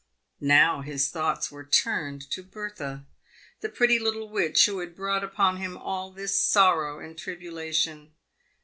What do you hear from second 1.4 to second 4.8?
were turned to Bertha, the pretty little witch who